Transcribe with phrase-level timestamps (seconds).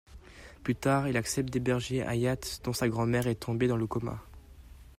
[0.63, 4.19] Plus tard, il accepte d'héberger Hayat, dont sa grand-mère est tombée dans le coma.